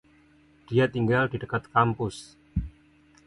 [0.69, 2.17] Dia tinggal di dekat kampus.